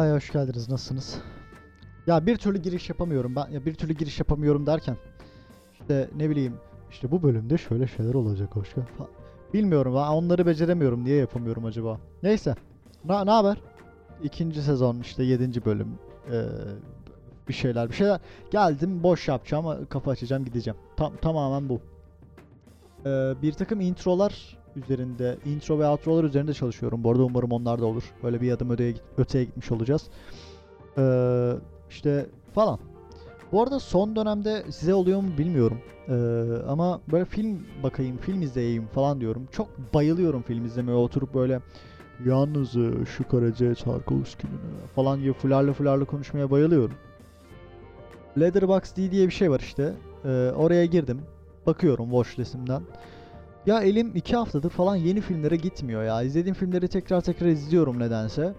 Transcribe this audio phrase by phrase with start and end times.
[0.00, 0.68] Ay hoş geldiniz.
[0.68, 1.18] Nasılsınız?
[2.06, 3.36] Ya bir türlü giriş yapamıyorum.
[3.36, 4.96] Ben ya bir türlü giriş yapamıyorum derken
[5.80, 6.54] işte ne bileyim
[6.90, 9.06] işte bu bölümde şöyle şeyler olacak hoş gel- fa-
[9.54, 11.04] Bilmiyorum ben onları beceremiyorum.
[11.04, 12.00] Niye yapamıyorum acaba?
[12.22, 12.54] Neyse.
[13.04, 13.56] Ne ne haber?
[14.22, 15.88] İkinci sezon işte yedinci bölüm.
[16.32, 16.42] Ee,
[17.48, 18.20] bir şeyler bir şeyler.
[18.50, 19.86] Geldim boş yapacağım.
[19.88, 20.76] Kafa açacağım gideceğim.
[20.96, 21.80] Tam tamamen bu.
[23.06, 27.04] Ee, bir takım introlar üzerinde, intro ve outrolar üzerinde çalışıyorum.
[27.04, 28.02] Bu arada umarım onlar da olur.
[28.22, 30.08] Böyle bir adım öteye, öteye gitmiş olacağız.
[30.98, 31.52] Ee,
[31.90, 32.78] işte falan.
[33.52, 35.78] Bu arada son dönemde size oluyor mu bilmiyorum.
[36.08, 36.12] Ee,
[36.68, 39.48] ama böyle film bakayım, film izleyeyim falan diyorum.
[39.52, 40.98] Çok bayılıyorum film izlemeye.
[40.98, 41.60] Oturup böyle
[42.26, 46.94] yalnız e, şu Karaca Tarkovski'nin e, falan gibi fularla fularla konuşmaya bayılıyorum.
[48.40, 49.94] Letterboxd diye bir şey var işte.
[50.24, 51.20] Ee, oraya girdim.
[51.66, 52.82] Bakıyorum watchlist'imden.
[53.70, 56.22] Ya elim iki haftadır falan yeni filmlere gitmiyor ya.
[56.22, 58.54] İzlediğim filmleri tekrar tekrar izliyorum nedense.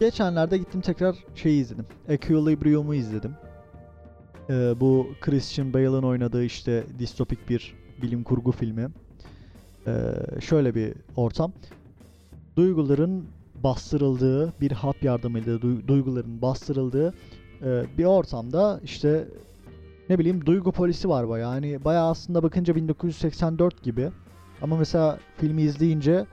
[0.00, 1.86] Geçenlerde gittim tekrar şeyi izledim.
[2.08, 3.32] Equilibrium'u izledim.
[4.50, 8.88] Ee, bu Christian Bale'ın oynadığı işte distopik bir bilim kurgu filmi.
[9.86, 11.52] Ee, şöyle bir ortam.
[12.56, 13.24] Duyguların
[13.64, 17.14] bastırıldığı bir hap yardımıyla du- duyguların bastırıldığı
[17.62, 19.28] e, bir ortamda işte
[20.08, 21.54] ne bileyim duygu polisi var bayağı.
[21.54, 24.10] Yani bayağı aslında bakınca 1984 gibi.
[24.62, 26.26] Ama mesela filmi izleyince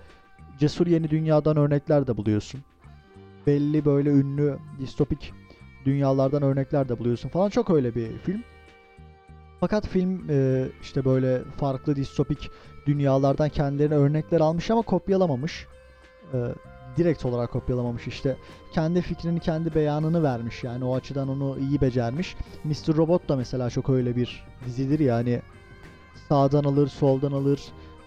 [0.59, 2.61] Cesur Yeni Dünya'dan örnekler de buluyorsun.
[3.47, 5.33] Belli böyle ünlü distopik
[5.85, 7.49] dünyalardan örnekler de buluyorsun falan.
[7.49, 8.43] Çok öyle bir film.
[9.59, 12.49] Fakat film e, işte böyle farklı distopik
[12.87, 15.67] dünyalardan kendilerine örnekler almış ama kopyalamamış.
[16.33, 16.37] E,
[16.97, 18.37] direkt olarak kopyalamamış işte.
[18.71, 22.35] Kendi fikrini, kendi beyanını vermiş yani o açıdan onu iyi becermiş.
[22.63, 22.95] Mr.
[22.95, 25.41] Robot da mesela çok öyle bir dizidir yani
[26.29, 27.61] sağdan alır, soldan alır.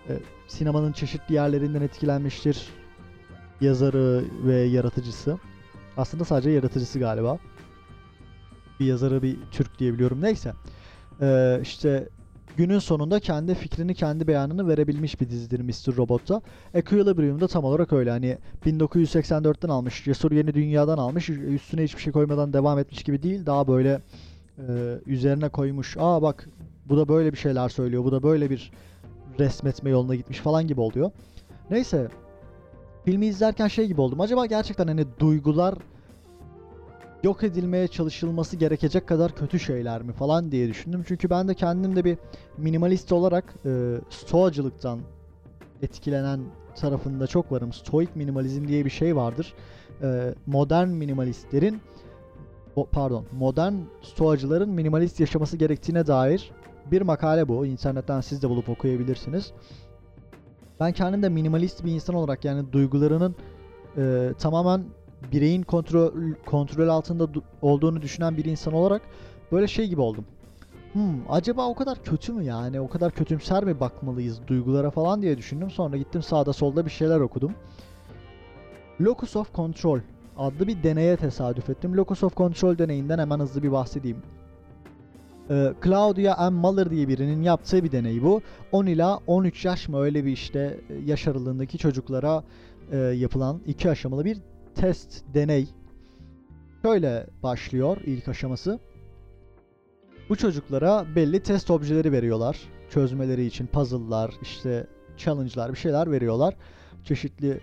[0.09, 0.12] E,
[0.47, 2.69] sinemanın çeşitli yerlerinden etkilenmiştir.
[3.60, 5.38] Yazarı ve yaratıcısı.
[5.97, 7.38] Aslında sadece yaratıcısı galiba.
[8.81, 10.22] Bir yazarı bir Türk diyebiliyorum.
[10.22, 10.53] Neyse.
[11.20, 12.09] E, işte
[12.58, 15.96] günün sonunda kendi fikrini, kendi beyanını verebilmiş bir dizidir Mr.
[15.96, 16.41] Robot'ta.
[16.74, 18.10] Equilibrium da tam olarak öyle.
[18.10, 23.46] Hani 1984'ten almış, Cesur Yeni Dünya'dan almış, üstüne hiçbir şey koymadan devam etmiş gibi değil.
[23.46, 24.02] Daha böyle
[24.58, 24.62] e,
[25.06, 25.96] üzerine koymuş.
[26.00, 26.48] Aa bak
[26.86, 28.04] bu da böyle bir şeyler söylüyor.
[28.04, 28.72] Bu da böyle bir
[29.38, 31.10] resmetme yoluna gitmiş falan gibi oluyor.
[31.70, 32.08] Neyse.
[33.04, 34.20] Filmi izlerken şey gibi oldum.
[34.20, 35.75] Acaba gerçekten hani duygular
[37.23, 41.05] yok edilmeye çalışılması gerekecek kadar kötü şeyler mi falan diye düşündüm.
[41.09, 42.19] Çünkü ben de kendim de bir
[42.56, 45.01] minimalist olarak e, stoacılıktan
[45.83, 46.41] etkilenen
[46.77, 47.73] tarafında çok varım.
[47.73, 49.55] Stoik minimalizm diye bir şey vardır.
[50.03, 51.81] E, modern minimalistlerin
[52.77, 56.50] o, pardon, modern stoacıların minimalist yaşaması gerektiğine dair
[56.91, 57.67] bir makale bu.
[57.67, 59.53] İnternetten siz de bulup okuyabilirsiniz.
[60.81, 63.37] Ben kendim de minimalist bir insan olarak yani duygularının
[63.97, 64.85] e, tamamen
[65.33, 66.12] bireyin kontrol
[66.47, 69.03] kontrol altında du- olduğunu düşünen bir insan olarak
[69.53, 70.25] böyle şey gibi oldum.
[70.93, 72.81] Hmm, acaba o kadar kötü mü yani?
[72.81, 75.71] O kadar kötümser mi bakmalıyız duygulara falan diye düşündüm.
[75.71, 77.53] Sonra gittim sağda solda bir şeyler okudum.
[79.01, 79.99] Locus of Control
[80.39, 81.97] adlı bir deneye tesadüf ettim.
[81.97, 84.23] Locus of Control deneyinden hemen hızlı bir bahsedeyim.
[85.50, 86.56] Ee, Claudia M.
[86.61, 88.41] Muller diye birinin yaptığı bir deney bu.
[88.73, 92.43] 10 ila 13 yaş mı öyle bir işte e, yaş aralığındaki çocuklara
[92.93, 94.39] e, yapılan iki aşamalı bir
[94.75, 95.69] test, deney.
[96.83, 98.79] Şöyle başlıyor ilk aşaması.
[100.29, 102.59] Bu çocuklara belli test objeleri veriyorlar.
[102.91, 104.87] Çözmeleri için puzzle'lar, işte
[105.17, 106.55] challenge'lar bir şeyler veriyorlar.
[107.05, 107.61] Çeşitli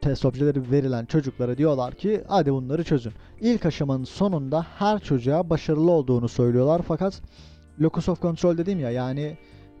[0.00, 3.12] test objeleri verilen çocuklara diyorlar ki hadi bunları çözün.
[3.40, 7.22] İlk aşamanın sonunda her çocuğa başarılı olduğunu söylüyorlar fakat
[7.80, 9.38] locus of control dedim ya yani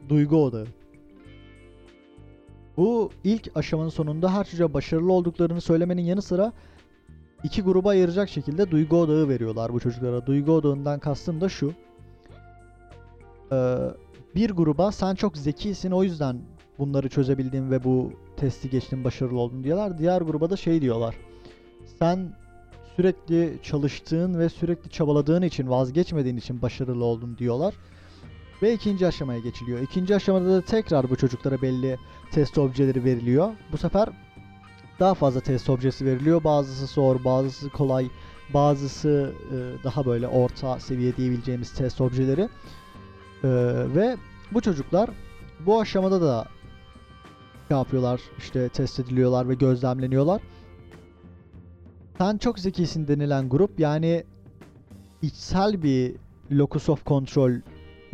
[0.08, 0.66] duygu odağı.
[2.76, 6.52] Bu ilk aşamanın sonunda çocuğa başarılı olduklarını söylemenin yanı sıra
[7.44, 10.26] iki gruba ayıracak şekilde duygu odağı veriyorlar bu çocuklara.
[10.26, 11.72] Duygu odağından kastım da şu.
[13.52, 13.76] Ee,
[14.34, 16.38] bir gruba sen çok zekisin o yüzden
[16.78, 19.98] bunları çözebildin ve bu testi geçtin başarılı oldun diyorlar.
[19.98, 21.14] Diğer gruba da şey diyorlar.
[21.98, 22.36] Sen
[22.96, 27.74] sürekli çalıştığın ve sürekli çabaladığın için vazgeçmediğin için başarılı oldun diyorlar.
[28.62, 29.80] Ve ikinci aşamaya geçiliyor.
[29.80, 31.98] İkinci aşamada da tekrar bu çocuklara belli
[32.30, 33.52] test objeleri veriliyor.
[33.72, 34.08] Bu sefer
[35.00, 36.44] daha fazla test objesi veriliyor.
[36.44, 38.08] Bazısı zor, bazısı kolay,
[38.54, 42.40] bazısı e, daha böyle orta seviye diyebileceğimiz test objeleri.
[42.40, 42.48] E,
[43.94, 44.16] ve
[44.52, 45.10] bu çocuklar
[45.66, 46.48] bu aşamada da
[47.68, 50.42] şey yapıyorlar, işte test ediliyorlar ve gözlemleniyorlar.
[52.18, 54.24] Sen çok zekisin denilen grup yani
[55.22, 56.14] içsel bir
[56.52, 57.52] locus of control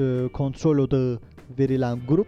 [0.00, 1.18] e, kontrol odağı
[1.58, 2.26] verilen grup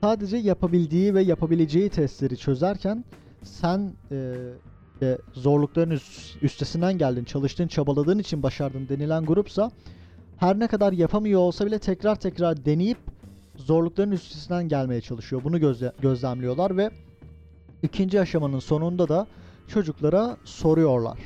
[0.00, 3.04] sadece yapabildiği ve yapabileceği testleri çözerken
[3.42, 9.70] sen e, zorlukların üst- üstesinden geldin, çalıştın, çabaladığın için başardın denilen grupsa
[10.36, 12.98] her ne kadar yapamıyor olsa bile tekrar tekrar deneyip
[13.56, 15.44] zorlukların üstesinden gelmeye çalışıyor.
[15.44, 16.90] Bunu gözle- gözlemliyorlar ve
[17.82, 19.26] ikinci aşamanın sonunda da
[19.68, 21.18] çocuklara soruyorlar.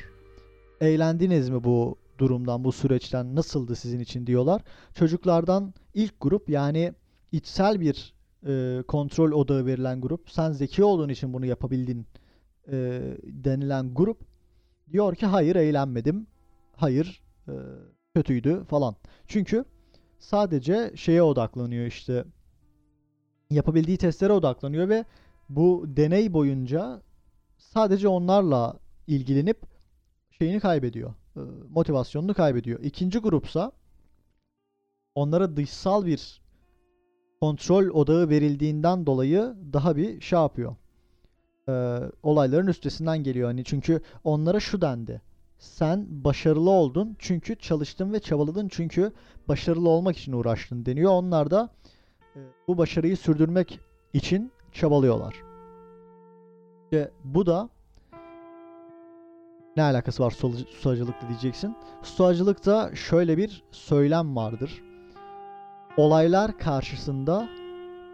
[0.81, 4.63] Eğlendiniz mi bu durumdan, bu süreçten nasıldı sizin için diyorlar.
[4.95, 6.93] Çocuklardan ilk grup yani
[7.33, 8.15] içsel bir
[8.47, 12.07] e, kontrol odağı verilen grup, sen zeki olduğun için bunu yapabildin
[12.73, 14.21] e, denilen grup
[14.93, 16.27] diyor ki hayır eğlenmedim,
[16.77, 17.53] hayır e,
[18.15, 18.97] kötüydü falan.
[19.27, 19.65] Çünkü
[20.19, 22.25] sadece şeye odaklanıyor işte
[23.51, 25.05] yapabildiği testlere odaklanıyor ve
[25.49, 27.03] bu deney boyunca
[27.59, 28.77] sadece onlarla
[29.07, 29.63] ilgilenip
[30.31, 31.15] şeyini kaybediyor.
[31.39, 31.41] E,
[31.71, 32.81] Motivasyonunu kaybediyor.
[32.81, 33.73] İkinci grupsa
[35.15, 36.41] onlara dışsal bir
[37.41, 40.77] kontrol odağı verildiğinden dolayı daha bir şey yapıyor.
[41.69, 43.49] E, olayların üstesinden geliyor.
[43.49, 45.23] Hani çünkü onlara şu dendi.
[45.59, 49.13] Sen başarılı oldun çünkü çalıştın ve çabaladın çünkü
[49.49, 51.13] başarılı olmak için uğraştın deniyor.
[51.13, 51.71] Onlar da
[52.37, 53.81] e, bu başarıyı sürdürmek
[54.13, 55.35] için çabalıyorlar.
[56.85, 57.71] İşte bu da
[59.79, 60.31] ne alakası var
[60.79, 61.77] stoğacılıkla diyeceksin.
[62.03, 64.83] Stoğacılıkta şöyle bir söylem vardır.
[65.97, 67.49] Olaylar karşısında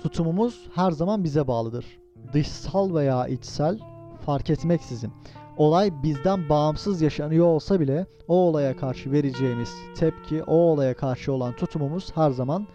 [0.03, 1.87] tutumumuz her zaman bize bağlıdır.
[2.33, 3.79] Dışsal veya içsel
[4.27, 5.13] fark etmeksizin.
[5.57, 11.57] Olay bizden bağımsız yaşanıyor olsa bile o olaya karşı vereceğimiz tepki, o olaya karşı olan
[11.57, 12.67] tutumumuz her zaman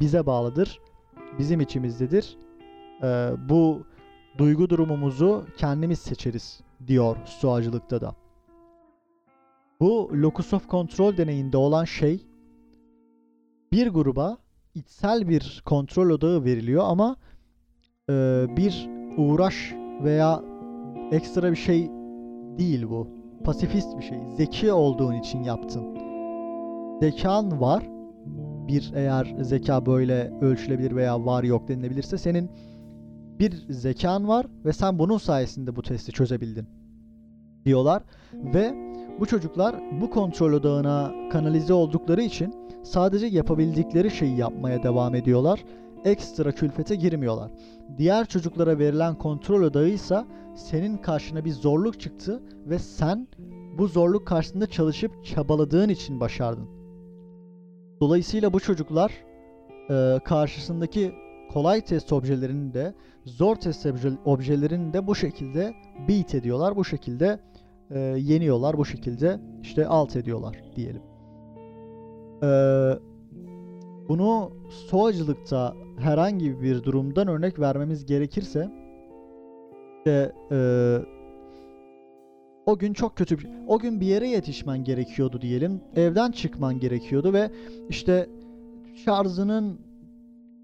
[0.00, 0.80] bize bağlıdır.
[1.38, 2.36] Bizim içimizdedir.
[3.02, 3.82] Ee, bu
[4.38, 8.23] duygu durumumuzu kendimiz seçeriz diyor stoğacılıkta da.
[9.84, 12.26] Bu locus of control deneyinde olan şey
[13.72, 14.38] bir gruba
[14.74, 17.16] içsel bir kontrol odağı veriliyor ama
[18.10, 18.12] e,
[18.56, 20.42] bir uğraş veya
[21.12, 21.90] ekstra bir şey
[22.58, 23.08] değil bu.
[23.44, 24.18] Pasifist bir şey.
[24.36, 25.98] Zeki olduğun için yaptın.
[27.00, 27.88] Zekan var.
[28.68, 32.50] Bir eğer zeka böyle ölçülebilir veya var yok denilebilirse senin
[33.38, 36.66] bir zekan var ve sen bunun sayesinde bu testi çözebildin
[37.64, 38.02] diyorlar
[38.32, 38.83] ve
[39.20, 45.64] bu çocuklar bu kontrol odağına kanalize oldukları için sadece yapabildikleri şeyi yapmaya devam ediyorlar.
[46.04, 47.50] Ekstra külfete girmiyorlar.
[47.98, 50.24] Diğer çocuklara verilen kontrol odağı ise
[50.54, 53.28] senin karşına bir zorluk çıktı ve sen
[53.78, 56.68] bu zorluk karşısında çalışıp çabaladığın için başardın.
[58.00, 59.12] Dolayısıyla bu çocuklar
[59.90, 61.12] e, karşısındaki
[61.52, 62.94] kolay test objelerini de
[63.24, 65.74] zor test obje- objelerini de bu şekilde
[66.08, 66.76] beat ediyorlar.
[66.76, 67.40] Bu şekilde
[67.90, 68.78] e, yeniyorlar.
[68.78, 71.02] Bu şekilde işte alt ediyorlar diyelim.
[72.42, 72.48] E,
[74.08, 78.70] bunu stoğacılıkta herhangi bir durumdan örnek vermemiz gerekirse
[80.06, 80.58] işte e,
[82.66, 85.80] o gün çok kötü bir, o gün bir yere yetişmen gerekiyordu diyelim.
[85.96, 87.50] Evden çıkman gerekiyordu ve
[87.88, 88.28] işte
[89.04, 89.80] şarjının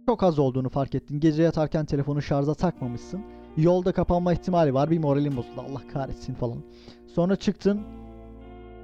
[0.06, 1.20] çok az olduğunu fark ettin.
[1.20, 3.20] Gece yatarken telefonu şarja takmamışsın.
[3.56, 4.90] Yolda kapanma ihtimali var.
[4.90, 5.60] Bir moralin bozuldu.
[5.60, 6.58] Allah kahretsin falan.
[7.06, 7.80] Sonra çıktın.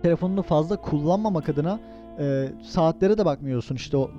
[0.03, 1.81] Telefonunu fazla kullanmamak adına
[2.19, 3.75] e, saatlere de bakmıyorsun.
[3.75, 4.11] İşte o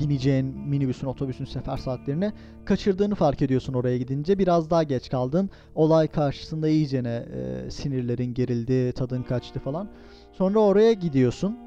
[0.00, 2.32] bineceğin minibüsün, otobüsün sefer saatlerine
[2.64, 4.38] kaçırdığını fark ediyorsun oraya gidince.
[4.38, 5.50] Biraz daha geç kaldın.
[5.74, 9.88] Olay karşısında iyicene e, sinirlerin gerildi, tadın kaçtı falan.
[10.32, 11.58] Sonra oraya gidiyorsun.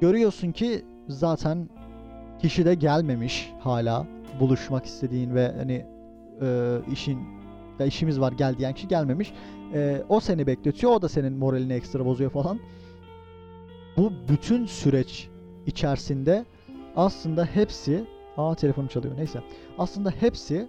[0.00, 1.68] Görüyorsun ki zaten
[2.42, 4.06] kişi de gelmemiş hala
[4.40, 5.86] buluşmak istediğin ve hani
[6.42, 7.37] e, işin
[7.80, 9.32] ya işimiz var gel diyen kişi gelmemiş.
[9.74, 12.60] E, o seni bekletiyor, o da senin moralini ekstra bozuyor falan.
[13.96, 15.28] Bu bütün süreç
[15.66, 16.44] içerisinde
[16.96, 18.04] aslında hepsi
[18.36, 19.42] aa telefonum çalıyor neyse.
[19.78, 20.68] Aslında hepsi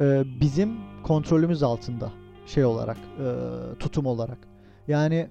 [0.00, 2.10] e, bizim kontrolümüz altında
[2.46, 3.24] şey olarak, e,
[3.78, 4.38] tutum olarak.
[4.88, 5.28] Yani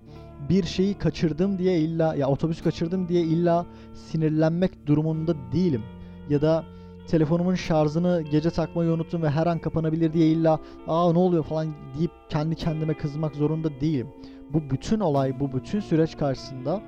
[0.49, 5.83] bir şeyi kaçırdım diye illa ya otobüs kaçırdım diye illa sinirlenmek durumunda değilim.
[6.29, 6.63] Ya da
[7.07, 11.67] telefonumun şarjını gece takmayı unuttum ve her an kapanabilir diye illa aa ne oluyor falan
[11.97, 14.07] deyip kendi kendime kızmak zorunda değilim.
[14.53, 16.81] Bu bütün olay, bu bütün süreç karşısında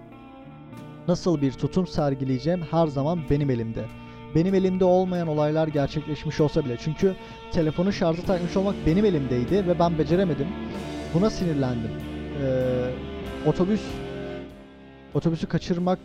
[1.08, 3.86] nasıl bir tutum sergileyeceğim her zaman benim elimde.
[4.36, 6.78] Benim elimde olmayan olaylar gerçekleşmiş olsa bile.
[6.80, 7.16] Çünkü
[7.52, 10.48] telefonu şarja takmış olmak benim elimdeydi ve ben beceremedim.
[11.14, 11.92] Buna sinirlendim.
[12.44, 12.90] Ee,
[13.50, 13.82] otobüs
[15.14, 16.00] otobüsü kaçırmak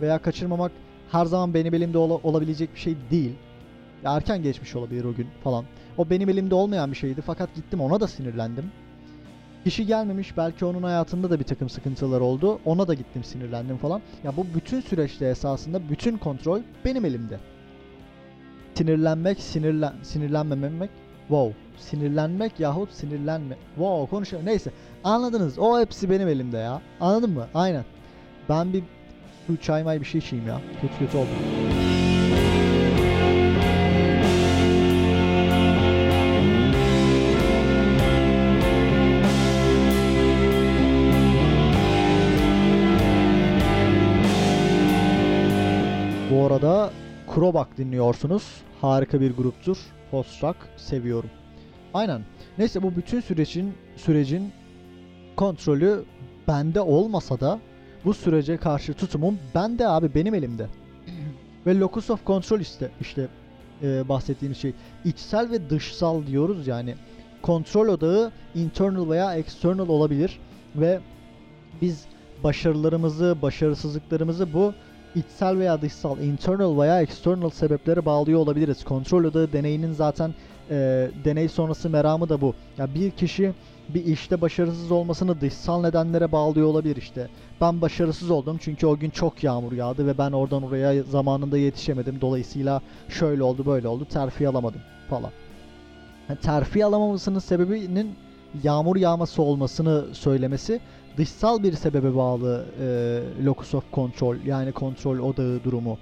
[0.00, 0.72] veya kaçırmamak
[1.12, 3.32] her zaman benim elimde ola- olabilecek bir şey değil.
[4.04, 5.64] Ya erken geçmiş olabilir o gün falan.
[5.98, 8.64] O benim elimde olmayan bir şeydi fakat gittim ona da sinirlendim.
[9.64, 12.60] Kişi gelmemiş belki onun hayatında da bir takım sıkıntılar oldu.
[12.64, 14.02] Ona da gittim sinirlendim falan.
[14.24, 17.38] Ya bu bütün süreçte esasında bütün kontrol benim elimde.
[18.74, 20.90] Sinirlenmek, sinirlen sinirlenmememek
[21.28, 21.54] Wow.
[21.78, 23.56] Sinirlenmek yahut sinirlenme.
[23.74, 24.48] Wow konuşuyorum.
[24.48, 24.70] Neyse.
[25.04, 25.58] Anladınız.
[25.58, 26.82] O hepsi benim elimde ya.
[27.00, 27.46] Anladın mı?
[27.54, 27.84] Aynen.
[28.48, 28.84] Ben bir
[29.46, 30.60] su çay may bir şey içeyim ya.
[30.80, 31.85] Kötü kötü oldu.
[47.36, 48.42] Krobak dinliyorsunuz.
[48.80, 49.76] Harika bir gruptur.
[50.10, 51.30] Post rock seviyorum.
[51.94, 52.22] Aynen.
[52.58, 54.52] Neyse bu bütün sürecin sürecin
[55.36, 56.04] kontrolü
[56.48, 57.58] bende olmasa da
[58.04, 60.66] bu sürece karşı tutumum bende abi benim elimde.
[61.66, 63.28] Ve locus of control işte işte
[63.82, 64.72] e, bahsettiğimiz şey
[65.04, 66.94] içsel ve dışsal diyoruz yani
[67.42, 70.38] kontrol odağı internal veya external olabilir
[70.76, 71.00] ve
[71.82, 72.04] biz
[72.44, 74.74] başarılarımızı, başarısızlıklarımızı bu
[75.16, 78.84] içsel veya dışsal, internal veya external sebeplere bağlıyor olabiliriz.
[78.84, 80.34] Kontrol odağı deneyinin zaten
[80.70, 82.54] e, deney sonrası meramı da bu.
[82.78, 83.52] Ya bir kişi
[83.88, 87.28] bir işte başarısız olmasını dışsal nedenlere bağlıyor olabilir işte.
[87.60, 92.20] Ben başarısız oldum çünkü o gün çok yağmur yağdı ve ben oradan oraya zamanında yetişemedim.
[92.20, 94.80] Dolayısıyla şöyle oldu böyle oldu terfi alamadım
[95.10, 95.30] falan.
[96.28, 98.14] Yani terfi alamamasının sebebinin
[98.62, 100.80] yağmur yağması olmasını söylemesi
[101.16, 105.98] dışsal bir sebebe bağlı e, locus of control yani kontrol odağı durumu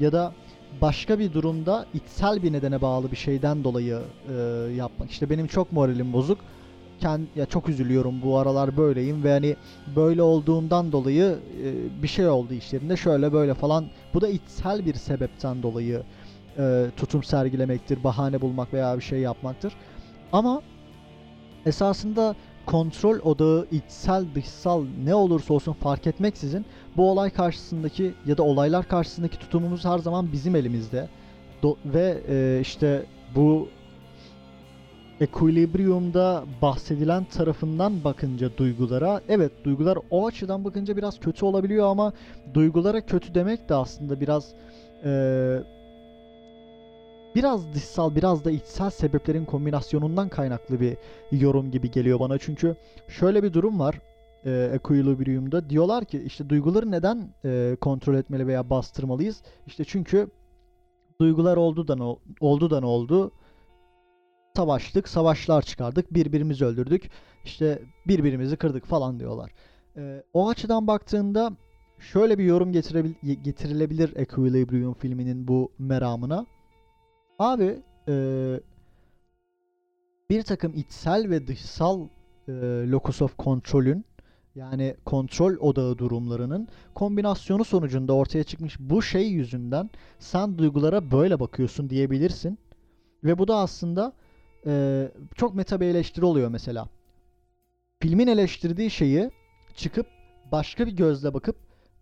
[0.00, 0.32] ya da
[0.80, 4.34] başka bir durumda içsel bir nedene bağlı bir şeyden dolayı e,
[4.76, 5.10] yapmak.
[5.10, 6.38] İşte benim çok moralim bozuk.
[7.00, 9.56] Kend, ya çok üzülüyorum bu aralar böyleyim ve hani
[9.96, 13.84] böyle olduğundan dolayı e, bir şey oldu işlerinde şöyle böyle falan.
[14.14, 16.02] Bu da içsel bir sebepten dolayı
[16.58, 19.72] e, tutum sergilemektir, bahane bulmak veya bir şey yapmaktır.
[20.32, 20.62] Ama
[21.66, 22.36] esasında
[22.68, 28.88] kontrol odağı içsel dışsal ne olursa olsun fark etmeksizin bu olay karşısındaki ya da olaylar
[28.88, 31.08] karşısındaki tutumumuz her zaman bizim elimizde.
[31.62, 33.68] Do- ve e, işte bu
[35.20, 42.12] Equilibrium'da bahsedilen tarafından bakınca duygulara evet duygular o açıdan bakınca biraz kötü olabiliyor ama
[42.54, 44.52] duygulara kötü demek de aslında biraz
[45.04, 45.10] e,
[47.38, 50.96] biraz dışsal biraz da içsel sebeplerin kombinasyonundan kaynaklı bir
[51.32, 52.38] yorum gibi geliyor bana.
[52.38, 52.76] Çünkü
[53.08, 54.00] şöyle bir durum var
[54.44, 55.70] e, Equilibrium'da.
[55.70, 59.42] Diyorlar ki işte duyguları neden e, kontrol etmeli veya bastırmalıyız?
[59.66, 60.28] İşte çünkü
[61.20, 63.32] duygular oldu da ne, oldu da ne oldu?
[64.56, 67.10] Savaştık, savaşlar çıkardık, birbirimizi öldürdük,
[67.44, 69.52] işte birbirimizi kırdık falan diyorlar.
[69.96, 71.52] E, o açıdan baktığında
[71.98, 76.46] şöyle bir yorum getirebil- getirilebilir Equilibrium filminin bu meramına.
[77.38, 78.14] Abi e,
[80.30, 82.08] bir takım içsel ve dışsal
[82.48, 82.52] e,
[82.90, 84.04] locus of control'ün
[84.54, 91.90] yani kontrol odağı durumlarının kombinasyonu sonucunda ortaya çıkmış bu şey yüzünden sen duygulara böyle bakıyorsun
[91.90, 92.58] diyebilirsin.
[93.24, 94.12] Ve bu da aslında
[94.66, 95.04] e,
[95.34, 96.88] çok meta bir eleştiri oluyor mesela.
[98.00, 99.30] Filmin eleştirdiği şeyi
[99.74, 100.06] çıkıp
[100.52, 101.56] başka bir gözle bakıp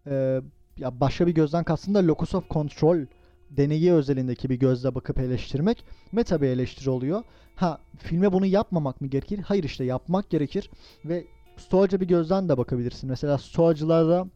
[0.07, 0.41] e,
[0.77, 3.07] ya başka bir gözden kastında locus of control
[3.51, 7.23] deneyi özelindeki bir gözle bakıp eleştirmek meta bir eleştiri oluyor.
[7.57, 9.39] Ha filme bunu yapmamak mı gerekir?
[9.39, 10.71] Hayır işte yapmak gerekir
[11.05, 11.25] ve
[11.57, 13.11] stoacı bir gözden de bakabilirsin.
[13.11, 14.27] Mesela stoacılarda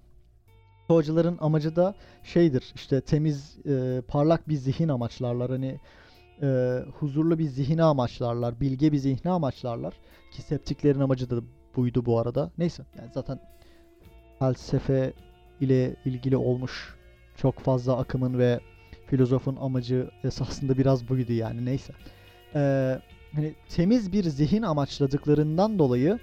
[0.84, 5.80] stoacıların amacı da şeydir işte temiz e, parlak bir zihin amaçlarlar hani
[6.42, 9.94] e, huzurlu bir zihni amaçlarlar bilge bir zihni amaçlarlar
[10.32, 11.42] ki septiklerin amacı da
[11.76, 13.40] buydu bu arada neyse yani zaten
[14.38, 15.12] felsefe
[15.60, 16.94] ile ilgili olmuş
[17.36, 18.60] çok fazla akımın ve
[19.10, 21.92] filozofun amacı esasında biraz buydu yani neyse.
[22.54, 22.98] Ee,
[23.34, 26.18] hani temiz bir zihin amaçladıklarından dolayı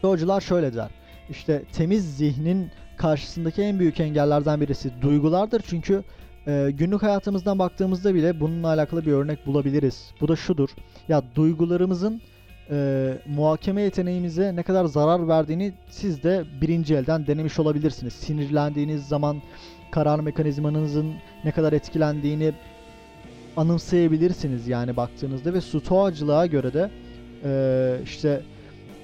[0.00, 0.90] Stoacılar şöyle der.
[1.30, 5.62] İşte temiz zihnin karşısındaki en büyük engellerden birisi duygulardır.
[5.66, 6.04] Çünkü
[6.46, 10.10] e, günlük hayatımızdan baktığımızda bile bununla alakalı bir örnek bulabiliriz.
[10.20, 10.68] Bu da şudur.
[11.08, 12.20] Ya duygularımızın
[12.70, 18.12] e, muhakeme yeteneğimize ne kadar zarar verdiğini siz de birinci elden denemiş olabilirsiniz.
[18.12, 19.42] Sinirlendiğiniz zaman
[19.90, 21.12] karar mekanizmanızın
[21.44, 22.52] ne kadar etkilendiğini
[23.56, 26.90] anımsayabilirsiniz yani baktığınızda ve stoacılığa göre de
[27.44, 28.42] e, işte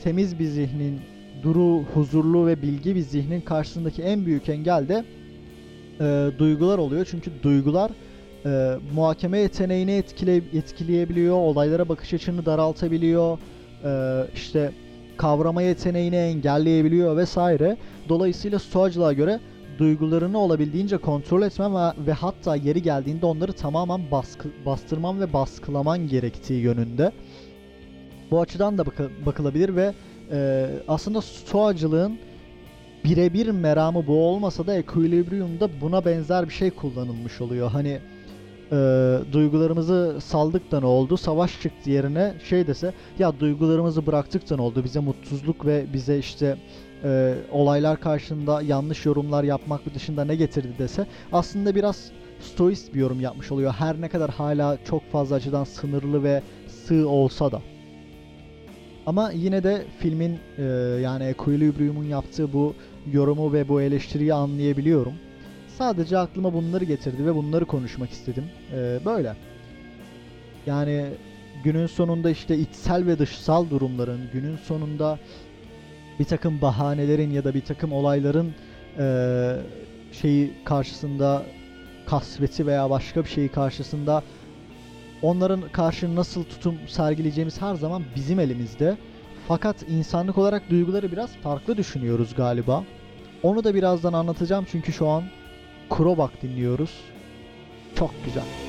[0.03, 1.01] temiz bir zihnin
[1.43, 5.05] duru, huzurlu ve bilgi bir zihnin karşısındaki en büyük engel de
[6.01, 7.09] e, duygular oluyor.
[7.11, 7.91] Çünkü duygular
[8.47, 13.39] e, muhakeme yeteneğini etkile, etkileyebiliyor, olaylara bakış açını daraltabiliyor,
[13.85, 14.73] e, işte
[15.17, 17.77] kavrama yeteneğini engelleyebiliyor vesaire.
[18.09, 19.41] Dolayısıyla stoacılığa göre
[19.79, 26.09] duygularını olabildiğince kontrol etmen ve, ve hatta yeri geldiğinde onları tamamen baskı, bastırman ve baskılaman
[26.09, 27.13] gerektiği yönünde.
[28.31, 29.95] Bu açıdan da bakı, bakılabilir ve
[30.31, 32.19] e, aslında stoacılığın
[33.05, 37.71] birebir meramı bu olmasa da Equilibrium'da buna benzer bir şey kullanılmış oluyor.
[37.71, 38.01] Hani
[38.73, 38.77] e,
[39.33, 41.17] duygularımızı saldık da ne oldu?
[41.17, 44.85] Savaş çıktı yerine şey dese ya duygularımızı bıraktık da ne oldu?
[44.85, 46.57] Bize mutsuzluk ve bize işte
[47.05, 52.11] e, olaylar karşısında yanlış yorumlar yapmak dışında ne getirdi dese aslında biraz
[52.41, 53.73] stoist bir yorum yapmış oluyor.
[53.73, 57.63] Her ne kadar hala çok fazla açıdan sınırlı ve sığ olsa da.
[59.07, 60.63] Ama yine de filmin e,
[61.03, 62.75] yani Equilibrium'un yaptığı bu
[63.13, 65.15] yorumu ve bu eleştiriyi anlayabiliyorum.
[65.79, 68.45] Sadece aklıma bunları getirdi ve bunları konuşmak istedim.
[68.73, 69.37] E, böyle.
[70.67, 71.07] Yani
[71.65, 75.19] günün sonunda işte içsel ve dışsal durumların, günün sonunda
[76.19, 78.55] bir takım bahanelerin ya da bir takım olayların
[78.99, 79.07] e,
[80.13, 81.43] şeyi karşısında
[82.07, 84.23] kasveti veya başka bir şeyi karşısında
[85.23, 88.97] onların karşı nasıl tutum sergileyeceğimiz her zaman bizim elimizde.
[89.49, 92.85] Fakat insanlık olarak duyguları biraz farklı düşünüyoruz galiba.
[93.43, 95.25] Onu da birazdan anlatacağım çünkü şu an
[95.91, 96.91] Krobak dinliyoruz.
[97.95, 98.66] Çok güzel.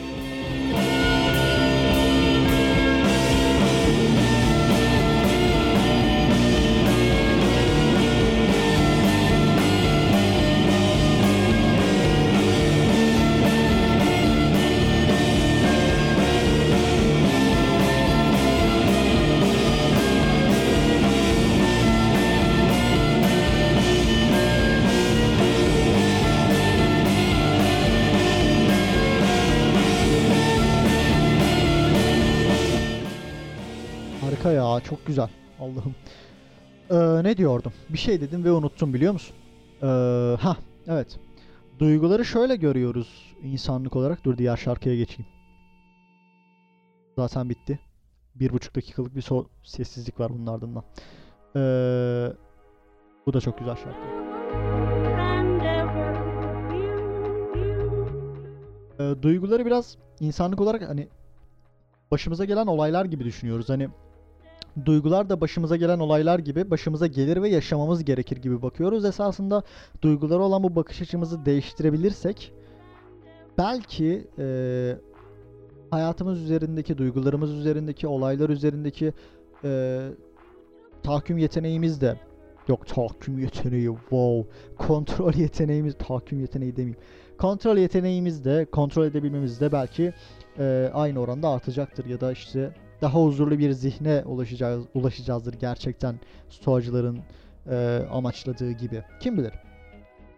[34.84, 35.30] Çok güzel.
[35.60, 35.96] Allah'ım.
[36.90, 37.74] Ee, ne diyordum?
[37.90, 39.36] Bir şey dedim ve unuttum biliyor musun?
[39.82, 39.86] Ee,
[40.40, 40.58] ha
[40.88, 41.20] evet.
[41.80, 44.24] Duyguları şöyle görüyoruz insanlık olarak.
[44.24, 45.32] Dur diğer şarkıya geçeyim.
[47.16, 47.80] Zaten bitti.
[48.36, 50.84] Bir buçuk dakikalık bir so- sessizlik var bunun ardından.
[51.56, 52.34] Ee,
[53.26, 54.28] bu da çok güzel şarkı.
[59.00, 61.08] Ee, duyguları biraz insanlık olarak hani
[62.12, 63.70] başımıza gelen olaylar gibi düşünüyoruz.
[63.70, 63.90] Hani
[64.86, 69.06] duygular da başımıza gelen olaylar gibi başımıza gelir ve yaşamamız gerekir gibi bakıyoruz.
[69.06, 69.64] Esasında
[70.02, 72.54] duygulara olan bu bakış açımızı değiştirebilirsek
[73.58, 74.98] belki eee,
[75.92, 79.14] hayatımız üzerindeki, duygularımız üzerindeki, olaylar üzerindeki
[79.64, 80.10] eee
[81.04, 82.20] tahakküm yeteneğimiz de
[82.68, 87.00] yok tahakküm yeteneği wow kontrol yeteneğimiz tahakküm yeteneği demeyeyim
[87.38, 90.14] kontrol yeteneğimiz de kontrol edebilmemiz de belki
[90.60, 97.20] eee, aynı oranda artacaktır ya da işte daha huzurlu bir zihne ulaşacağız, ulaşacağızdır gerçekten stoacıların
[97.70, 99.04] e, amaçladığı gibi.
[99.20, 99.54] Kim bilir?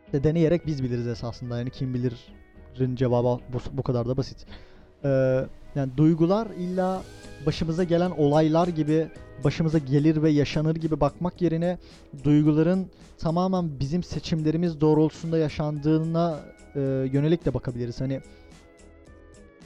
[0.06, 1.58] İşte deneyerek biz biliriz esasında.
[1.58, 4.46] Yani kim bilirin cevabı bu, bu kadar da basit.
[5.04, 5.10] E,
[5.76, 7.02] yani duygular illa
[7.46, 9.08] başımıza gelen olaylar gibi
[9.44, 11.78] başımıza gelir ve yaşanır gibi bakmak yerine
[12.24, 16.40] duyguların tamamen bizim seçimlerimiz doğrultusunda yaşandığına
[16.76, 16.80] e,
[17.12, 18.02] yönelik de bakabiliriz.
[18.02, 18.22] Hani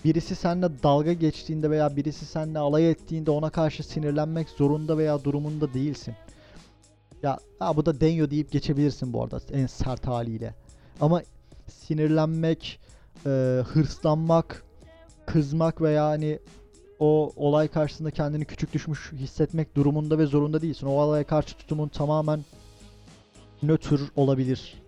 [0.05, 5.73] birisi seninle dalga geçtiğinde veya birisi seninle alay ettiğinde ona karşı sinirlenmek zorunda veya durumunda
[5.73, 6.15] değilsin.
[7.23, 10.53] Ya ha, bu da deniyor deyip geçebilirsin bu arada en sert haliyle.
[11.01, 11.21] Ama
[11.67, 12.79] sinirlenmek,
[13.25, 13.29] e,
[13.67, 14.63] hırslanmak,
[15.25, 16.39] kızmak veya hani
[16.99, 20.87] o olay karşısında kendini küçük düşmüş hissetmek durumunda ve zorunda değilsin.
[20.87, 22.39] O olaya karşı tutumun tamamen
[23.63, 24.81] nötr olabilir.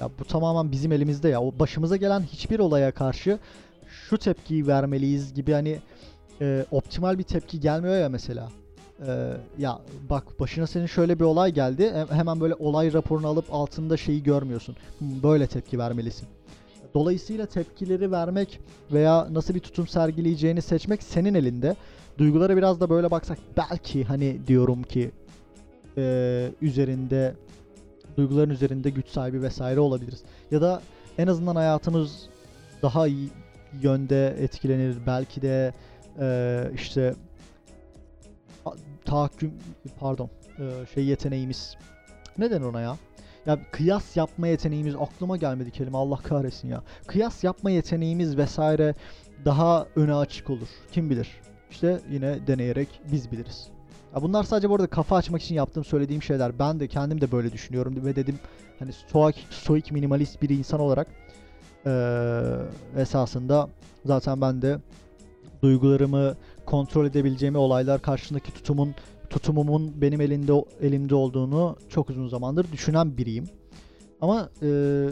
[0.00, 1.42] Ya bu tamamen bizim elimizde ya.
[1.42, 3.38] O başımıza gelen hiçbir olaya karşı
[3.92, 5.78] şu tepkiyi vermeliyiz gibi hani
[6.40, 8.48] e, optimal bir tepki gelmiyor ya mesela.
[9.06, 9.78] E, ya
[10.10, 11.84] bak başına senin şöyle bir olay geldi.
[11.92, 14.76] He- hemen böyle olay raporunu alıp altında şeyi görmüyorsun.
[14.98, 16.28] Hmm, Böyle tepki vermelisin.
[16.94, 18.60] Dolayısıyla tepkileri vermek
[18.92, 21.76] veya nasıl bir tutum sergileyeceğini seçmek senin elinde.
[22.18, 25.10] Duygulara biraz da böyle baksak belki hani diyorum ki
[25.96, 27.34] e, üzerinde
[28.16, 30.22] duyguların üzerinde güç sahibi vesaire olabiliriz.
[30.50, 30.82] Ya da
[31.18, 32.22] en azından hayatımız
[32.82, 33.28] daha iyi
[33.80, 34.96] yönde etkilenir.
[35.06, 35.72] Belki de
[36.20, 37.14] e, işte
[39.04, 39.52] tahakküm
[40.00, 41.76] pardon e, şey yeteneğimiz
[42.38, 42.96] neden ona ya?
[43.46, 46.82] Ya kıyas yapma yeteneğimiz aklıma gelmedi kelime Allah kahretsin ya.
[47.06, 48.94] Kıyas yapma yeteneğimiz vesaire
[49.44, 50.68] daha öne açık olur.
[50.92, 51.28] Kim bilir?
[51.70, 53.68] İşte yine deneyerek biz biliriz.
[54.14, 56.58] Ya bunlar sadece bu arada kafa açmak için yaptığım söylediğim şeyler.
[56.58, 58.38] Ben de kendim de böyle düşünüyorum ve dedim
[58.78, 61.06] hani stoik, stoik minimalist bir insan olarak
[61.86, 62.56] eee,
[62.96, 63.68] esasında
[64.04, 64.78] zaten ben de
[65.62, 66.34] duygularımı
[66.66, 68.94] kontrol edebileceğimi olaylar karşısındaki tutumun
[69.30, 73.44] tutumumun benim elinde elimde olduğunu çok uzun zamandır düşünen biriyim.
[74.20, 74.68] Ama eee,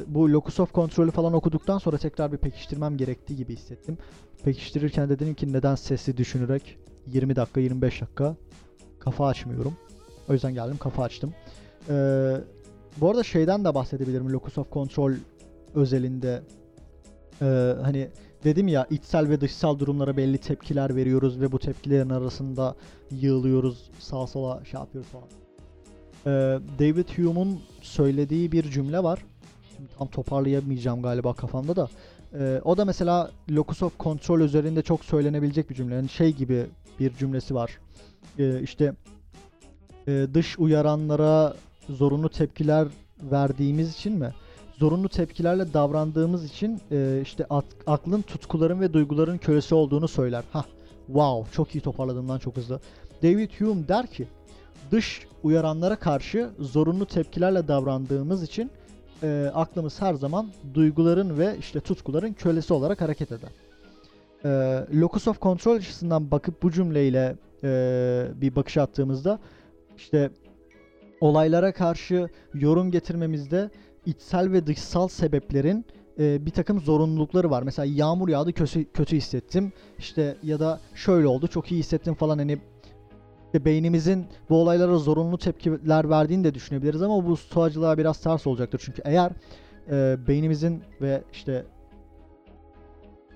[0.06, 3.98] bu locus of kontrolü falan okuduktan sonra tekrar bir pekiştirmem gerektiği gibi hissettim.
[4.44, 8.36] Pekiştirirken de dedim ki neden sesli düşünerek 20 dakika 25 dakika
[9.00, 9.74] kafa açmıyorum.
[10.28, 11.34] O yüzden geldim kafa açtım.
[11.88, 12.36] Eee,
[12.96, 15.12] bu arada şeyden de bahsedebilirim locus of control
[15.74, 16.42] özelinde.
[17.42, 18.08] Eee, hani
[18.44, 22.74] dedim ya içsel ve dışsal durumlara belli tepkiler veriyoruz ve bu tepkilerin arasında
[23.10, 25.28] yığılıyoruz sağa sola şey yapıyoruz falan.
[26.26, 29.24] Ee, David Hume'un söylediği bir cümle var.
[29.76, 31.88] Şimdi tam toparlayamayacağım galiba kafamda da.
[32.34, 35.94] Ee, o da mesela locus of control üzerinde çok söylenebilecek bir cümle.
[35.94, 36.66] Yani şey gibi
[37.00, 37.78] bir cümlesi var.
[38.38, 38.94] Ee, işte
[40.08, 41.54] e, dış uyaranlara
[41.88, 42.88] zorunlu tepkiler
[43.22, 44.34] verdiğimiz için mi?
[44.80, 50.44] Zorunlu tepkilerle davrandığımız için e, işte at- aklın tutkuların ve duyguların kölesi olduğunu söyler.
[50.52, 50.64] Ha,
[51.06, 52.80] wow, çok iyi toparladım lan çok hızlı.
[53.22, 54.28] David Hume der ki,
[54.90, 58.70] dış uyaranlara karşı zorunlu tepkilerle davrandığımız için
[59.22, 63.50] e, aklımız her zaman duyguların ve işte tutkuların kölesi olarak hareket eder.
[64.44, 64.50] E,
[65.00, 69.38] locus of control açısından bakıp bu cümleyle e, bir bakış attığımızda
[69.96, 70.30] işte
[71.20, 73.70] olaylara karşı yorum getirmemizde
[74.06, 75.84] içsel ve dışsal sebeplerin
[76.18, 77.62] e, bir takım zorunlulukları var.
[77.62, 79.72] Mesela yağmur yağdı kötü, kötü hissettim.
[79.98, 82.58] İşte ya da şöyle oldu çok iyi hissettim falan hani
[83.46, 88.82] işte beynimizin bu olaylara zorunlu tepkiler verdiğini de düşünebiliriz ama bu stoacılığa biraz ters olacaktır.
[88.84, 89.32] Çünkü eğer
[89.90, 91.64] e, beynimizin ve işte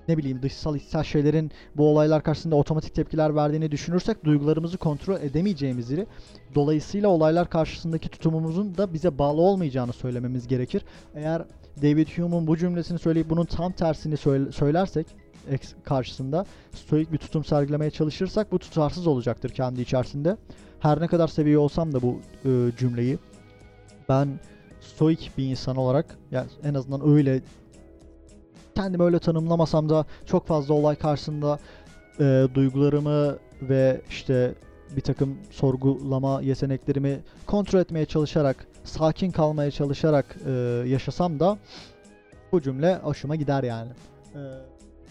[0.07, 6.07] ne bileyim dışsal içsel şeylerin bu olaylar karşısında otomatik tepkiler verdiğini düşünürsek duygularımızı kontrol edemeyeceğimizi
[6.55, 10.85] dolayısıyla olaylar karşısındaki tutumumuzun da bize bağlı olmayacağını söylememiz gerekir.
[11.15, 11.45] Eğer
[11.81, 15.07] David Hume'un bu cümlesini söyleyip bunun tam tersini söyle- söylersek
[15.83, 20.37] karşısında stoik bir tutum sergilemeye çalışırsak bu tutarsız olacaktır kendi içerisinde.
[20.79, 23.17] Her ne kadar seviyor olsam da bu e, cümleyi
[24.09, 24.27] ben
[24.81, 27.41] stoik bir insan olarak yani en azından öyle
[28.75, 31.59] kendimi öyle tanımlamasam da çok fazla olay karşısında
[32.19, 34.53] e, duygularımı ve işte
[34.95, 40.51] bir takım sorgulama yeteneklerimi kontrol etmeye çalışarak, sakin kalmaya çalışarak e,
[40.87, 41.57] yaşasam da
[42.51, 43.91] bu cümle hoşuma gider yani.
[44.35, 44.41] E,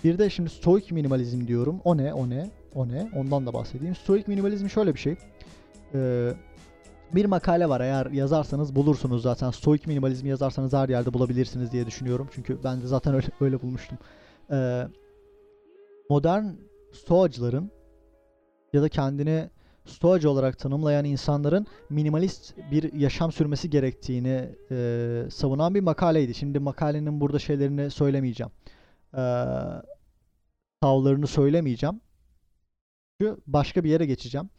[0.05, 1.81] bir de şimdi stoik minimalizm diyorum.
[1.85, 2.14] O ne?
[2.14, 2.50] O ne?
[2.74, 3.11] O ne?
[3.16, 3.94] Ondan da bahsedeyim.
[3.94, 5.16] Stoik minimalizm şöyle bir şey.
[5.94, 6.31] E,
[7.12, 9.51] bir makale var eğer yazarsanız bulursunuz zaten.
[9.51, 12.29] Stoik minimalizmi yazarsanız her yerde bulabilirsiniz diye düşünüyorum.
[12.35, 13.99] Çünkü ben de zaten öyle öyle bulmuştum.
[14.51, 14.88] Ee,
[16.11, 16.45] modern
[16.93, 17.71] stoacıların
[18.73, 19.51] ya da kendini
[19.87, 26.35] stoacı olarak tanımlayan insanların minimalist bir yaşam sürmesi gerektiğini e, savunan bir makaleydi.
[26.35, 28.53] Şimdi makalenin burada şeylerini söylemeyeceğim.
[29.14, 29.45] Ee,
[30.81, 32.01] tavlarını söylemeyeceğim.
[33.21, 34.51] Çünkü başka bir yere geçeceğim.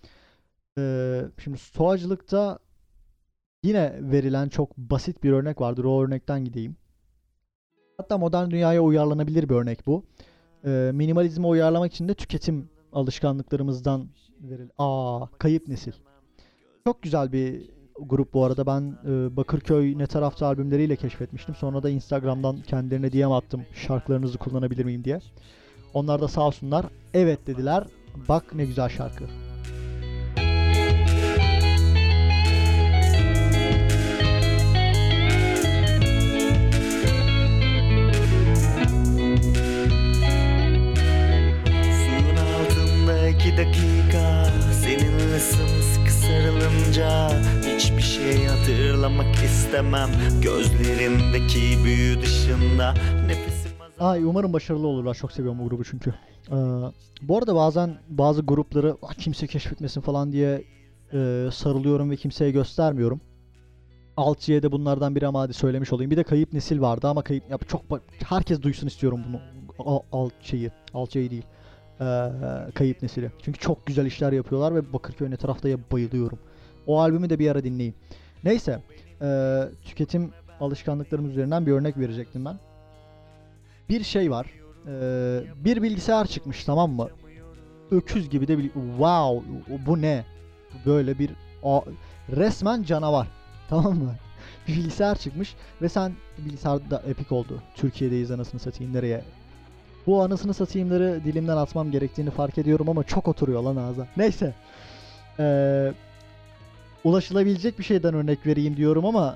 [0.78, 2.60] Ee, şimdi stoacılıkta
[3.64, 5.84] yine verilen çok basit bir örnek vardır.
[5.84, 6.76] O örnekten gideyim.
[7.98, 10.06] Hatta modern dünyaya uyarlanabilir bir örnek bu.
[10.66, 14.10] Ee, minimalizme uyarlamak için de tüketim alışkanlıklarımızdan
[14.40, 14.70] veril.
[14.78, 15.94] Aa, kayıp nesil.
[16.88, 18.66] Çok güzel bir grup bu arada.
[18.66, 21.56] Ben e, Bakırköy Ne Tarafta albümleriyle keşfetmiştim.
[21.56, 23.62] Sonra da Instagram'dan kendilerine DM attım.
[23.74, 25.20] Şarkılarınızı kullanabilir miyim diye.
[25.94, 26.86] Onlar da sağ olsunlar.
[27.14, 27.88] Evet dediler.
[28.30, 29.45] Bak ne güzel şarkı.
[49.76, 50.10] İstemem
[50.42, 52.94] Gözlerindeki büyü dışında
[53.28, 55.16] Nefesim azal Ay umarım başarılı olurlar.
[55.16, 56.10] Çok seviyorum bu grubu çünkü.
[56.52, 56.56] Ee,
[57.22, 60.64] bu arada bazen bazı grupları "Ah, kimse keşfetmesin falan diye
[61.14, 63.22] e, sarılıyorum ve kimseye göstermiyorum.
[64.18, 66.12] Alçı'ya bunlardan biri ama hadi söylemiş olayım.
[66.12, 67.82] Bir de Kayıp Nesil vardı ama kayıp ya çok
[68.30, 69.40] herkes duysun istiyorum bunu.
[69.80, 70.72] Al, al şeyi,
[71.32, 71.46] değil.
[72.02, 72.28] Ee,
[72.76, 73.32] kayıp Nesili.
[73.42, 76.40] Çünkü çok güzel işler yapıyorlar ve Bakırköy ne taraftaya bayılıyorum.
[76.88, 77.96] O albümü de bir ara dinleyin.
[78.44, 78.82] Neyse,
[79.22, 82.56] e, tüketim alışkanlıklarımız üzerinden bir örnek verecektim ben
[83.90, 84.48] bir şey var.
[84.88, 87.10] Ee, bir bilgisayar çıkmış tamam mı?
[87.92, 89.50] Öküz gibi de bir wow
[89.86, 90.26] bu ne?
[90.86, 91.32] Böyle bir
[91.64, 91.82] a-
[92.36, 93.28] resmen canavar.
[93.70, 94.16] Tamam mı?
[94.68, 97.62] Bilgisayar çıkmış ve sen bilgisayarda epik oldu.
[97.76, 99.22] Türkiye'deyiz anasını satayım nereye?
[100.08, 104.08] Bu anasını satayımları dilimden atmam gerektiğini fark ediyorum ama çok oturuyor lan ağza.
[104.18, 104.54] Neyse.
[105.40, 105.94] Ee,
[107.06, 109.36] ulaşılabilecek bir şeyden örnek vereyim diyorum ama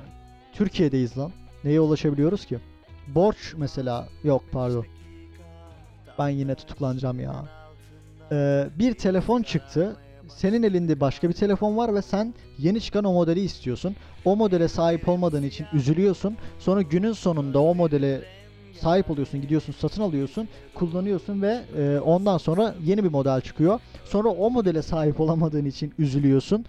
[0.54, 1.32] Türkiye'deyiz lan.
[1.64, 2.60] Neye ulaşabiliyoruz ki?
[3.08, 4.86] Borç mesela yok pardon.
[6.20, 7.46] Ben yine tutuklanacağım ya.
[8.32, 9.96] Ee, bir telefon çıktı.
[10.28, 13.96] Senin elinde başka bir telefon var ve sen yeni çıkan o modeli istiyorsun.
[14.26, 16.38] O modele sahip olmadığın için üzülüyorsun.
[16.60, 18.22] Sonra günün sonunda o modele
[18.80, 23.80] sahip oluyorsun, gidiyorsun, satın alıyorsun, kullanıyorsun ve e, ondan sonra yeni bir model çıkıyor.
[24.06, 26.66] Sonra o modele sahip olamadığın için üzülüyorsun.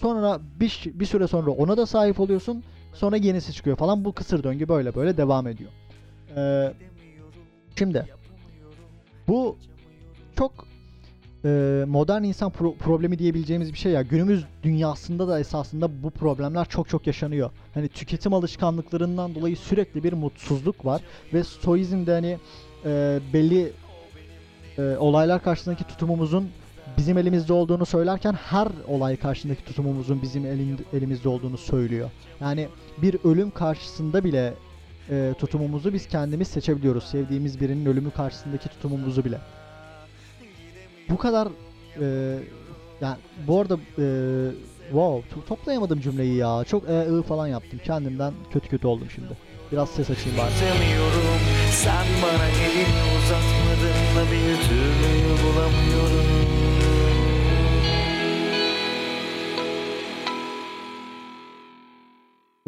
[0.00, 2.62] Sonra bir, bir süre sonra ona da sahip oluyorsun.
[2.94, 4.04] Sonra yenisi çıkıyor falan.
[4.04, 5.70] Bu kısır döngü böyle böyle devam ediyor.
[6.36, 6.72] Ee,
[7.78, 8.06] şimdi
[9.28, 9.56] Bu
[10.38, 10.52] çok
[11.44, 14.02] e, modern insan pro- problemi diyebileceğimiz bir şey ya.
[14.02, 17.50] Günümüz dünyasında da esasında bu problemler çok çok yaşanıyor.
[17.74, 21.02] Hani tüketim alışkanlıklarından dolayı sürekli bir mutsuzluk var
[21.34, 22.38] ve stoizmde hani
[22.84, 23.72] e, belli
[24.78, 26.48] e, olaylar karşısındaki tutumumuzun
[26.98, 32.10] bizim elimizde olduğunu söylerken her olay karşısındaki tutumumuzun bizim elin- elimizde olduğunu söylüyor.
[32.40, 32.68] Yani
[33.02, 34.54] bir ölüm karşısında bile
[35.10, 37.04] e, tutumumuzu biz kendimiz seçebiliyoruz.
[37.04, 39.38] Sevdiğimiz birinin ölümü karşısındaki tutumumuzu bile.
[41.10, 41.48] Bu kadar
[42.00, 42.38] e,
[43.00, 44.04] yani bu arada e,
[44.88, 46.64] wow to- toplayamadım cümleyi ya.
[46.64, 47.80] Çok e, ı falan yaptım.
[47.84, 49.28] Kendimden kötü kötü oldum şimdi.
[49.72, 50.50] Biraz ses açayım bari.
[51.72, 56.29] Sen bana elini uzatmadın da bir türlü bulamıyorum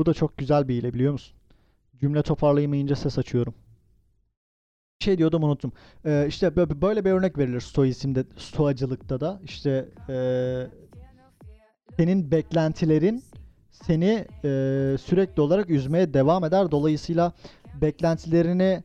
[0.03, 1.37] Bu da çok güzel bir hile biliyor musun?
[2.01, 3.55] Cümle toparlayamayınca ses açıyorum.
[5.01, 5.73] Şey diyordum unuttum.
[6.05, 9.41] Ee, işte bö- böyle bir örnek verilir stoizmde, stoacılıkta da.
[9.45, 10.67] İşte ee,
[11.97, 13.25] senin beklentilerin
[13.71, 16.71] seni ee, sürekli olarak üzmeye devam eder.
[16.71, 17.33] Dolayısıyla
[17.81, 18.83] beklentilerini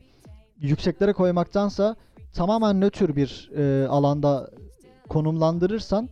[0.60, 1.96] yükseklere koymaktansa
[2.32, 4.50] tamamen nötr bir ee, alanda
[5.08, 6.08] konumlandırırsan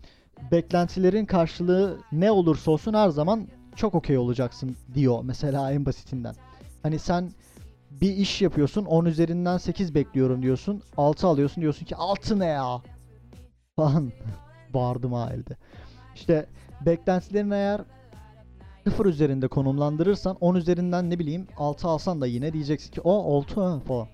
[0.52, 6.34] beklentilerin karşılığı ne olursa olsun her zaman çok okey olacaksın diyor mesela en basitinden.
[6.82, 7.30] Hani sen
[7.90, 12.82] bir iş yapıyorsun 10 üzerinden 8 bekliyorum diyorsun 6 alıyorsun diyorsun ki 6 ne ya
[13.76, 14.12] falan
[14.74, 15.56] bağırdım ha elde.
[16.14, 16.46] İşte
[16.86, 17.80] beklentilerin eğer
[18.84, 23.60] 0 üzerinde konumlandırırsan 10 üzerinden ne bileyim 6 alsan da yine diyeceksin ki o 6
[23.60, 24.08] ha falan.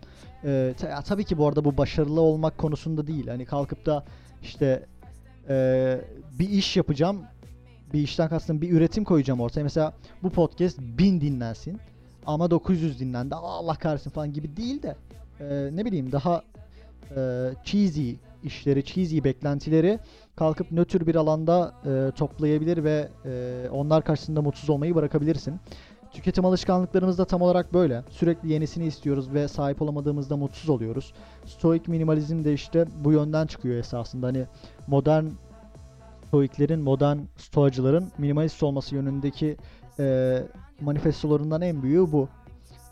[0.44, 3.28] Ee, ta- tabii ki bu arada bu başarılı olmak konusunda değil.
[3.28, 4.04] Hani kalkıp da
[4.42, 4.86] işte
[5.48, 6.00] ee,
[6.38, 7.22] bir iş yapacağım
[7.92, 9.62] bir işten kastım bir üretim koyacağım ortaya.
[9.62, 11.80] Mesela bu podcast 1000 dinlensin
[12.26, 13.34] ama 900 dinlendi.
[13.34, 14.96] Allah kahretsin falan gibi değil de
[15.40, 16.42] e, ne bileyim daha
[17.16, 18.12] e, cheesy
[18.44, 19.98] işleri, cheesy beklentileri
[20.36, 25.60] kalkıp nötr bir alanda e, toplayabilir ve e, onlar karşısında mutsuz olmayı bırakabilirsin.
[26.12, 28.02] Tüketim alışkanlıklarımız da tam olarak böyle.
[28.10, 31.12] Sürekli yenisini istiyoruz ve sahip olamadığımızda mutsuz oluyoruz.
[31.46, 34.26] Stoik minimalizm de işte bu yönden çıkıyor esasında.
[34.26, 34.46] Hani
[34.86, 35.24] modern
[36.32, 39.56] Stoiklerin, modern Stoacıların minimalist olması yönündeki
[39.98, 40.38] e,
[40.80, 42.28] manifestolarından en büyüğü bu.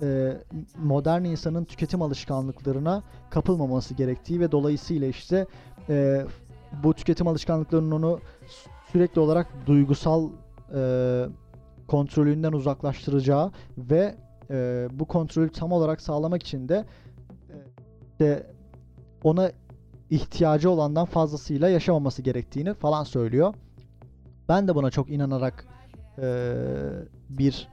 [0.03, 0.37] E,
[0.79, 5.47] modern insanın tüketim alışkanlıklarına kapılmaması gerektiği ve dolayısıyla işte
[5.89, 6.27] e,
[6.83, 8.21] bu tüketim alışkanlıklarının onu
[8.93, 10.29] sürekli olarak duygusal
[10.75, 11.25] e,
[11.89, 14.15] kontrolünden uzaklaştıracağı ve
[14.51, 16.85] e, bu kontrolü tam olarak sağlamak için de
[17.49, 18.47] e, de
[19.25, 19.51] ona
[20.11, 23.55] ihtiyacı olandan fazlasıyla yaşamaması gerektiğini falan söylüyor.
[24.49, 25.67] Ben de buna çok inanarak
[26.19, 26.25] eee,
[27.29, 27.69] bir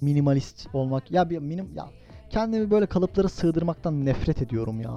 [0.00, 1.86] minimalist olmak ya bir minim ya
[2.30, 4.94] kendimi böyle kalıplara sığdırmaktan nefret ediyorum ya.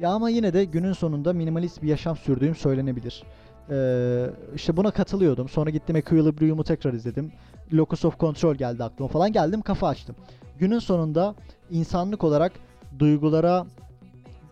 [0.00, 3.22] Ya ama yine de günün sonunda minimalist bir yaşam sürdüğüm söylenebilir.
[3.70, 5.48] Eee işte buna katılıyordum.
[5.48, 7.32] Sonra gittim Equilibrium'u tekrar izledim.
[7.72, 9.32] Locus of Control geldi aklıma falan.
[9.32, 10.16] Geldim kafa açtım.
[10.58, 11.34] Günün sonunda
[11.70, 12.52] insanlık olarak
[12.98, 13.66] duygulara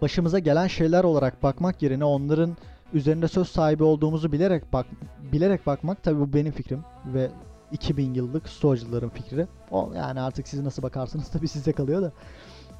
[0.04, 2.56] başımıza gelen şeyler olarak bakmak yerine onların
[2.92, 4.86] üzerinde söz sahibi olduğumuzu bilerek bak
[5.32, 7.30] bilerek bakmak tabii bu benim fikrim ve
[7.72, 9.46] 2000 yıllık stoacıların fikri.
[9.70, 12.12] O yani artık siz nasıl bakarsınız tabii size kalıyor da.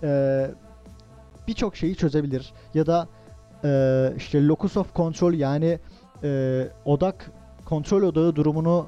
[0.02, 0.50] Ee,
[1.48, 3.08] birçok şeyi çözebilir ya da
[3.64, 5.78] e, işte locus of control yani
[6.22, 7.30] e, odak
[7.64, 8.86] kontrol odağı durumunu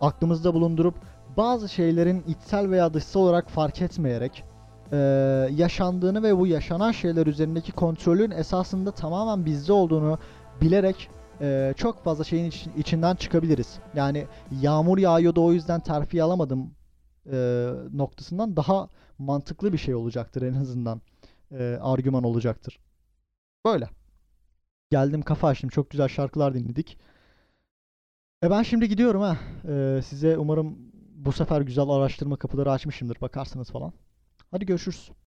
[0.00, 0.94] aklımızda bulundurup
[1.36, 4.44] bazı şeylerin içsel veya dışsal olarak fark etmeyerek
[4.92, 4.96] e,
[5.52, 10.18] yaşandığını ve bu yaşanan şeyler üzerindeki kontrolün esasında tamamen bizde olduğunu
[10.60, 13.78] bilerek e, çok fazla şeyin iç- içinden çıkabiliriz.
[13.94, 14.26] Yani
[14.60, 16.74] yağmur yağıyordu o yüzden terfi alamadım
[17.32, 21.00] e, noktasından daha mantıklı bir şey olacaktır en azından.
[21.52, 22.80] E, argüman olacaktır.
[23.66, 23.88] Böyle.
[24.90, 25.70] Geldim kafa açtım.
[25.70, 26.98] Çok güzel şarkılar dinledik.
[28.44, 29.36] E ben şimdi gidiyorum ha.
[29.68, 30.78] E, size umarım
[31.14, 33.20] bu sefer güzel araştırma kapıları açmışımdır.
[33.20, 33.92] Bakarsınız falan.
[34.50, 35.10] Hadi görüşürüz.